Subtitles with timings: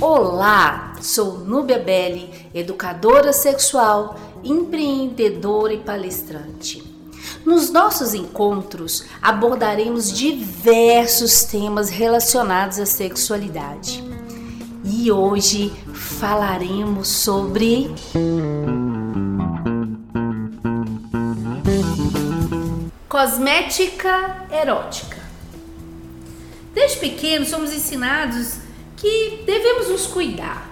[0.00, 6.82] Olá, sou Núbia Belli, educadora sexual, empreendedora e palestrante.
[7.46, 14.02] Nos nossos encontros abordaremos diversos temas relacionados à sexualidade.
[14.84, 17.88] E hoje falaremos sobre
[23.12, 25.18] cosmética erótica.
[26.72, 28.56] Desde pequenos somos ensinados
[28.96, 30.70] que devemos nos cuidar.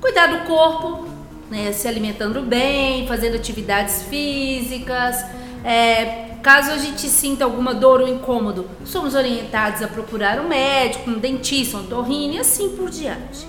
[0.00, 1.08] Cuidar do corpo,
[1.50, 5.24] né, se alimentando bem, fazendo atividades físicas.
[5.64, 11.10] É, caso a gente sinta alguma dor ou incômodo, somos orientados a procurar um médico,
[11.10, 13.44] um dentista, um torrino e assim por diante.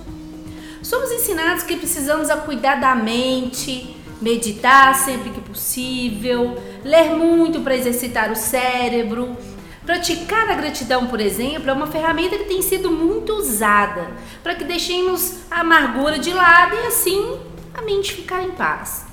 [0.81, 7.75] Somos ensinados que precisamos a cuidar da mente, meditar sempre que possível, ler muito para
[7.75, 9.37] exercitar o cérebro,
[9.87, 14.05] Praticar a gratidão, por exemplo, é uma ferramenta que tem sido muito usada
[14.43, 17.39] para que deixemos a amargura de lado e assim
[17.73, 19.05] a mente ficar em paz.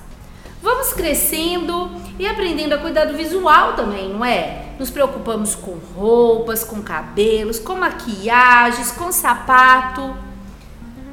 [0.61, 4.65] Vamos crescendo e aprendendo a cuidar do visual também, não é?
[4.77, 10.13] Nos preocupamos com roupas, com cabelos, com maquiagens, com sapato.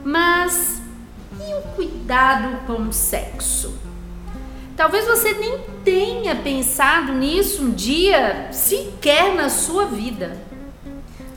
[0.05, 0.83] Mas
[1.39, 3.92] e o cuidado com o sexo?
[4.83, 10.37] Talvez você nem tenha pensado nisso um dia sequer na sua vida.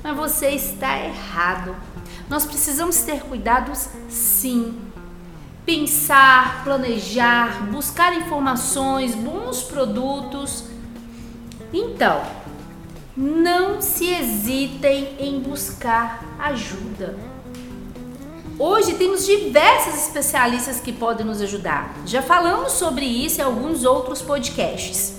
[0.01, 1.75] Mas você está errado.
[2.27, 4.75] Nós precisamos ter cuidados sim.
[5.63, 10.63] Pensar, planejar, buscar informações, bons produtos.
[11.71, 12.23] Então,
[13.15, 17.34] não se hesitem em buscar ajuda.
[18.57, 21.93] Hoje temos diversos especialistas que podem nos ajudar.
[22.05, 25.15] Já falamos sobre isso em alguns outros podcasts.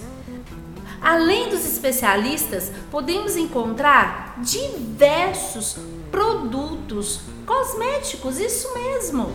[1.02, 5.76] Além dos especialistas, podemos encontrar diversos
[6.10, 9.30] produtos cosméticos, isso mesmo.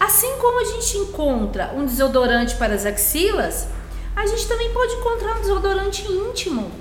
[0.00, 3.68] Assim como a gente encontra um desodorante para as axilas,
[4.16, 6.72] a gente também pode encontrar um desodorante íntimo.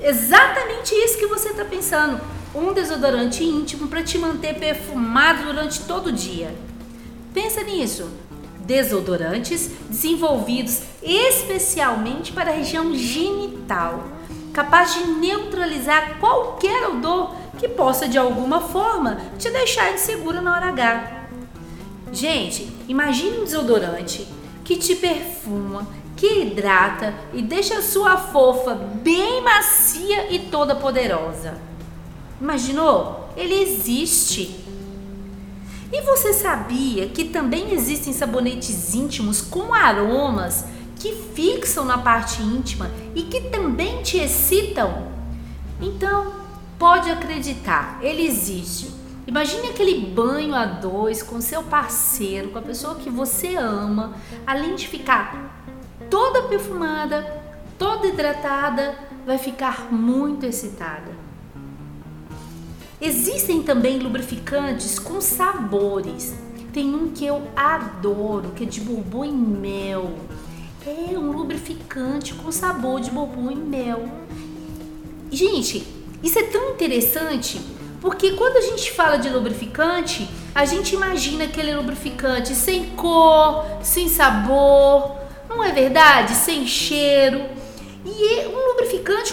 [0.00, 2.20] Exatamente isso que você está pensando
[2.54, 6.54] um desodorante íntimo para te manter perfumado durante todo o dia.
[7.32, 8.08] Pensa nisso.
[8.60, 14.04] Desodorantes desenvolvidos especialmente para a região genital,
[14.54, 20.68] capaz de neutralizar qualquer odor que possa de alguma forma te deixar insegura na hora
[20.68, 21.26] H.
[22.10, 24.26] Gente, imagine um desodorante
[24.64, 25.86] que te perfuma,
[26.16, 31.73] que hidrata e deixa a sua fofa bem macia e toda poderosa.
[32.44, 33.30] Imaginou?
[33.38, 34.54] Ele existe.
[35.90, 40.66] E você sabia que também existem sabonetes íntimos com aromas
[40.96, 45.08] que fixam na parte íntima e que também te excitam?
[45.80, 46.34] Então,
[46.78, 48.90] pode acreditar, ele existe.
[49.26, 54.16] Imagine aquele banho a dois com seu parceiro, com a pessoa que você ama,
[54.46, 55.66] além de ficar
[56.10, 57.42] toda perfumada,
[57.78, 61.13] toda hidratada, vai ficar muito excitada.
[63.00, 66.34] Existem também lubrificantes com sabores.
[66.72, 70.12] Tem um que eu adoro, que é de borbô e mel.
[70.86, 74.08] É um lubrificante com sabor de borbô e mel.
[75.30, 75.86] Gente,
[76.22, 77.60] isso é tão interessante
[78.04, 84.10] porque quando a gente fala de lubrificante, a gente imagina aquele lubrificante sem cor, sem
[84.10, 85.16] sabor,
[85.48, 86.34] não é verdade?
[86.34, 87.46] Sem cheiro.
[88.04, 88.63] E um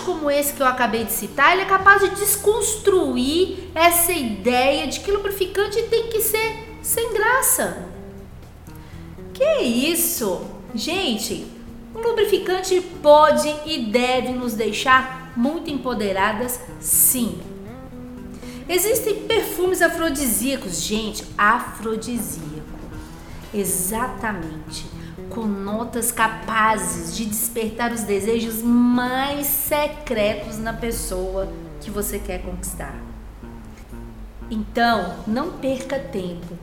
[0.01, 4.99] como esse que eu acabei de citar, ele é capaz de desconstruir essa ideia de
[4.99, 7.85] que lubrificante tem que ser sem graça.
[9.33, 10.45] Que isso?
[10.75, 11.45] Gente,
[11.95, 17.39] um lubrificante pode e deve nos deixar muito empoderadas, sim.
[18.67, 22.61] Existem perfumes afrodisíacos, gente, afrodisíaco.
[23.53, 25.00] Exatamente
[25.31, 32.95] com notas capazes de despertar os desejos mais secretos na pessoa que você quer conquistar.
[34.49, 36.57] Então, não perca tempo.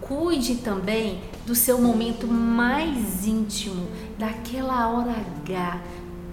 [0.00, 3.88] Cuide também do seu momento mais íntimo,
[4.18, 5.80] daquela hora H.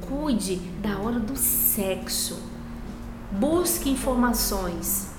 [0.01, 2.39] Cuide da hora do sexo.
[3.31, 5.11] Busque informações.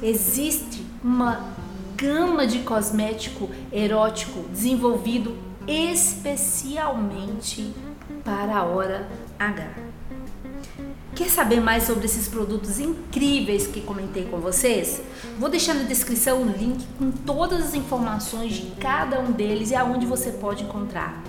[0.00, 1.52] Existe uma
[1.96, 7.74] gama de cosmético erótico desenvolvido especialmente
[8.24, 9.08] para a hora
[9.38, 9.94] H.
[11.14, 15.00] Quer saber mais sobre esses produtos incríveis que comentei com vocês?
[15.38, 19.76] Vou deixar na descrição o link com todas as informações de cada um deles e
[19.76, 21.22] aonde você pode encontrar.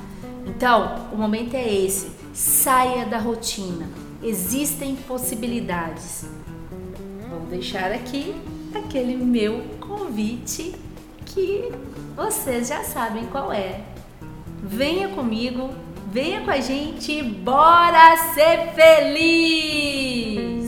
[0.45, 2.09] Então, o momento é esse.
[2.33, 3.87] Saia da rotina.
[4.23, 6.25] Existem possibilidades.
[7.29, 8.33] Vou deixar aqui
[8.73, 10.73] aquele meu convite
[11.25, 11.71] que
[12.15, 13.94] vocês já sabem qual é.
[14.67, 15.69] Venha comigo,
[16.11, 20.65] venha com a gente, bora ser feliz!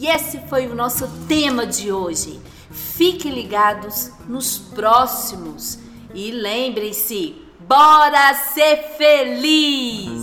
[0.00, 2.40] E esse foi o nosso tema de hoje.
[2.70, 5.78] Fiquem ligados nos próximos
[6.14, 10.21] e lembrem-se, bora ser feliz!